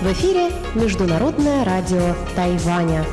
[0.00, 3.04] В эфире Международное радио Тайваня.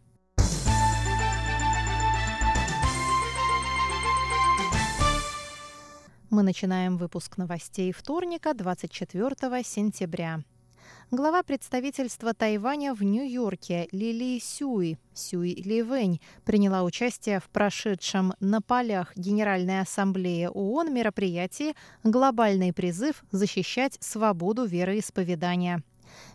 [6.33, 10.41] Мы начинаем выпуск новостей вторника, 24 сентября.
[11.11, 19.15] Глава представительства Тайваня в Нью-Йорке Лили Сюй, Сюй Ливэнь, приняла участие в прошедшем на полях
[19.15, 25.83] Генеральной Ассамблеи ООН мероприятии «Глобальный призыв защищать свободу вероисповедания».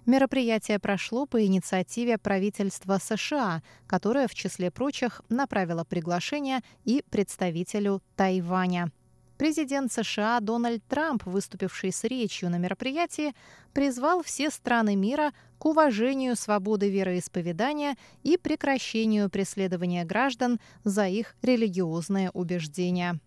[0.07, 8.93] Мероприятие прошло по инициативе правительства США, которое, в числе прочих, направило приглашение и представителю Тайваня.
[9.39, 13.35] Президент США Дональд Трамп, выступивший с речью на мероприятии,
[13.73, 22.31] призвал все страны мира к уважению свободы вероисповедания и прекращению преследования граждан за их религиозные
[22.31, 23.21] убеждения.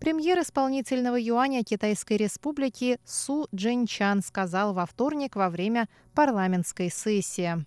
[0.00, 7.66] Премьер исполнительного юаня Китайской Республики Су Джинчан сказал во вторник во время парламентской сессии.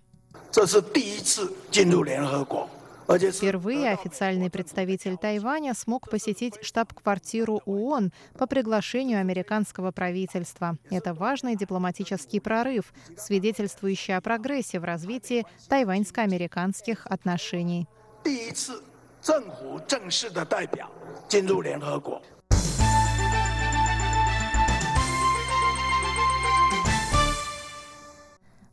[3.18, 10.76] Впервые официальный представитель Тайваня смог посетить штаб-квартиру ООН по приглашению американского правительства.
[10.90, 17.88] Это важный дипломатический прорыв, свидетельствующий о прогрессе в развитии тайваньско-американских отношений.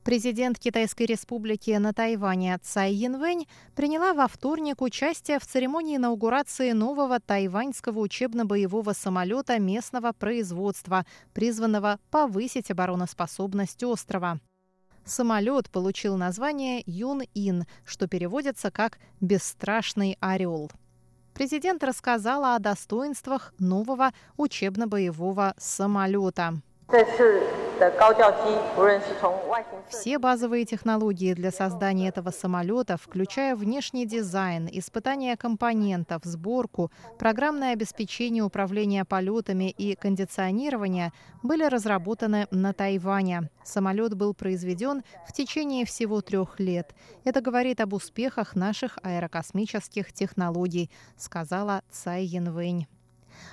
[0.07, 3.45] Президент Китайской республики на Тайване Цай Янвэнь
[3.75, 12.72] приняла во вторник участие в церемонии инаугурации нового тайваньского учебно-боевого самолета местного производства, призванного повысить
[12.72, 14.40] обороноспособность острова.
[15.03, 20.72] Самолет получил название Юн-Ин, что переводится как «бесстрашный орел».
[21.34, 26.62] Президент рассказала о достоинствах нового учебно-боевого самолета.
[29.90, 38.44] Все базовые технологии для создания этого самолета, включая внешний дизайн, испытание компонентов, сборку, программное обеспечение
[38.44, 41.12] управления полетами и кондиционирование,
[41.44, 43.50] были разработаны на Тайване.
[43.64, 46.96] Самолет был произведен в течение всего трех лет.
[47.24, 52.88] Это говорит об успехах наших аэрокосмических технологий, сказала Цай Янвэнь.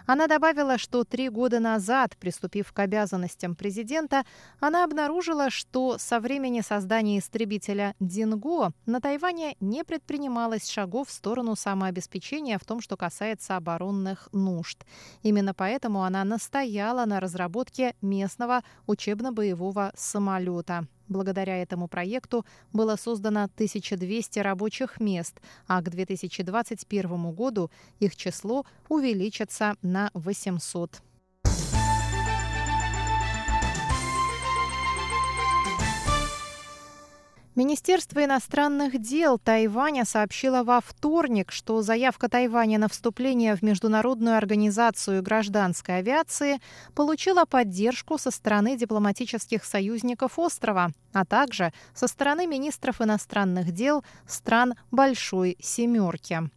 [0.06, 4.24] Она добавила, что три года назад, приступив к обязанностям президента,
[4.60, 11.56] она обнаружила, что со времени создания истребителя «Динго» на Тайване не предпринималось шагов в сторону
[11.56, 14.84] самообеспечения в том, что касается оборонных нужд.
[15.22, 20.86] Именно поэтому она настояла на разработке местного учебно-боевого самолета.
[21.08, 27.70] Благодаря этому проекту было создано 1200 рабочих мест, а к 2021 году
[28.00, 31.02] их число увеличится на 800.
[37.56, 45.22] Министерство иностранных дел Тайваня сообщило во вторник, что заявка Тайваня на вступление в Международную организацию
[45.22, 46.60] гражданской авиации
[46.96, 54.74] получила поддержку со стороны дипломатических союзников острова, а также со стороны министров иностранных дел стран
[54.90, 56.50] Большой Семерки.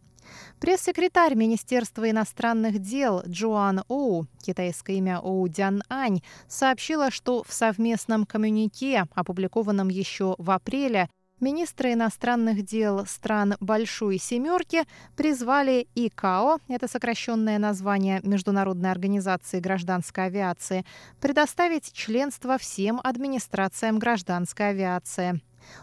[0.60, 8.26] Пресс-секретарь Министерства иностранных дел Джоан Оу, китайское имя Оу Дян Ань, сообщила, что в совместном
[8.26, 11.08] коммюнике, опубликованном еще в апреле,
[11.40, 14.82] Министры иностранных дел стран Большой Семерки
[15.16, 20.84] призвали ИКАО, это сокращенное название Международной организации гражданской авиации,
[21.20, 25.40] предоставить членство всем администрациям гражданской авиации.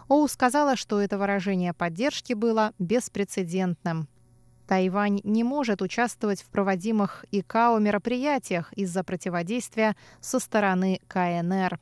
[0.08, 4.08] Оу сказала, что это выражение поддержки было беспрецедентным.
[4.66, 11.78] Тайвань не может участвовать в проводимых ИКАО мероприятиях из-за противодействия со стороны КНР.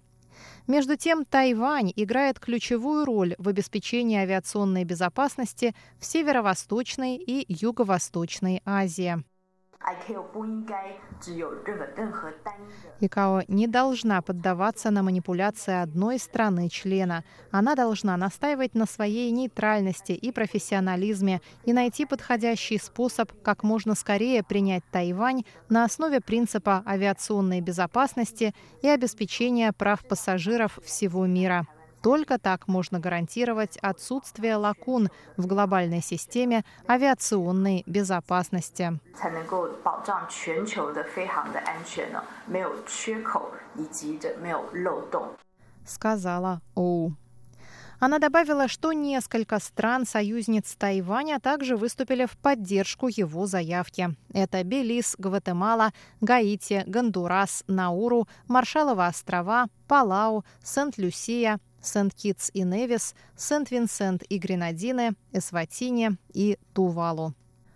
[0.66, 9.22] Между тем, Тайвань играет ключевую роль в обеспечении авиационной безопасности в Северо-Восточной и Юго-Восточной Азии.
[13.00, 17.22] ИКАО не должна поддаваться на манипуляции одной страны-члена.
[17.50, 24.42] Она должна настаивать на своей нейтральности и профессионализме и найти подходящий способ как можно скорее
[24.42, 31.66] принять Тайвань на основе принципа авиационной безопасности и обеспечения прав пассажиров всего мира.
[32.04, 35.08] Только так можно гарантировать отсутствие лакун
[35.38, 39.00] в глобальной системе авиационной безопасности.
[45.86, 47.14] Сказала Оу.
[48.00, 54.14] Она добавила, что несколько стран-союзниц Тайваня также выступили в поддержку его заявки.
[54.34, 64.38] Это Белиз, Гватемала, Гаити, Гондурас, Науру, Маршалловы острова, Палау, Сент-Люсия, Сент-Китс и Невис, Сент-Винсент и
[64.38, 67.34] Гренадины, Эсватини и Тувалу.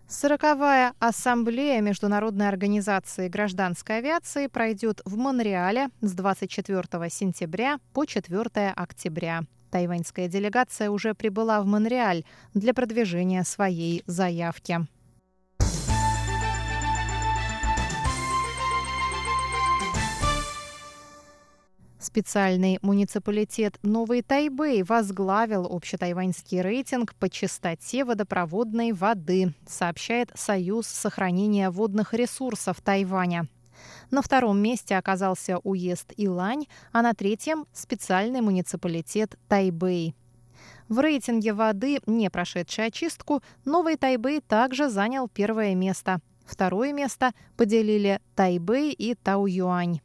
[0.09, 9.43] Сороковая ассамблея Международной организации гражданской авиации пройдет в Монреале с 24 сентября по 4 октября.
[9.71, 14.87] Тайваньская делегация уже прибыла в Монреаль для продвижения своей заявки.
[22.19, 32.15] Специальный муниципалитет Новый Тайбэй возглавил общетайваньский рейтинг по чистоте водопроводной воды, сообщает Союз сохранения водных
[32.15, 33.47] ресурсов Тайваня.
[34.11, 40.17] На втором месте оказался уезд Илань, а на третьем– специальный муниципалитет Тайбэй.
[40.89, 46.19] В рейтинге воды, не прошедшей очистку, Новый Тайбэй также занял первое место.
[46.45, 50.01] Второе место поделили Тайбэй и Тау-Юань.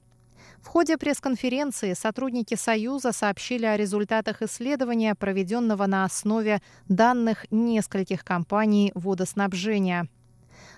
[0.63, 8.91] В ходе пресс-конференции сотрудники Союза сообщили о результатах исследования, проведенного на основе данных нескольких компаний
[8.95, 10.07] водоснабжения.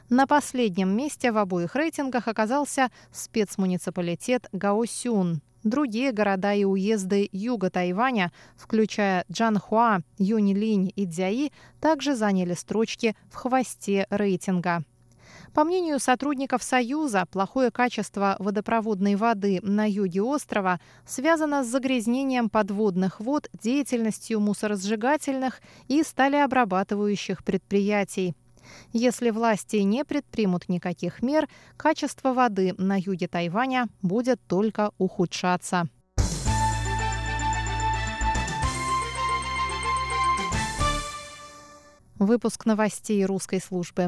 [0.10, 5.42] На последнем месте в обоих рейтингах оказался спецмуниципалитет Гаосюн.
[5.64, 13.36] Другие города и уезды юга Тайваня, включая Джанхуа, Юнилинь и Дзяи, также заняли строчки в
[13.36, 14.84] хвосте рейтинга.
[15.56, 23.22] По мнению сотрудников Союза, плохое качество водопроводной воды на юге острова связано с загрязнением подводных
[23.22, 28.36] вод, деятельностью мусоросжигательных и сталеобрабатывающих предприятий.
[28.92, 31.48] Если власти не предпримут никаких мер,
[31.78, 35.88] качество воды на юге Тайваня будет только ухудшаться.
[42.18, 44.08] Выпуск новостей русской службы